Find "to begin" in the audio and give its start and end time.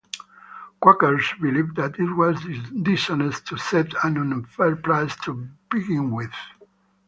5.17-6.09